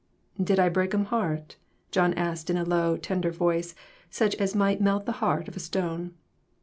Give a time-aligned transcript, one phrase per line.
[0.41, 1.57] "Did I break 'um heart?"
[1.91, 3.75] John asked in a low, tender voice,
[4.09, 6.15] such as might melt the heart of a stone.